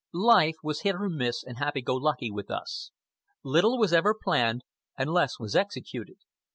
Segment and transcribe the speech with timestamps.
[0.13, 2.89] Life was hit or miss and happy go lucky with us.
[3.43, 4.63] Little was ever planned,
[4.97, 6.17] and less was executed.